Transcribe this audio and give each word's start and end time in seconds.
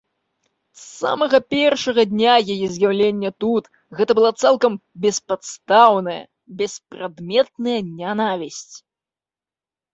З 0.83 0.83
самага 0.99 1.39
першага 1.53 2.05
дня 2.13 2.33
яе 2.53 2.67
з'яўлення 2.77 3.31
тут 3.45 3.63
гэта 4.01 4.11
была 4.21 4.31
цалкам 4.45 4.73
беспадстаўная, 5.05 6.19
беспрадметная 6.65 7.79
нянавісць. 7.99 8.75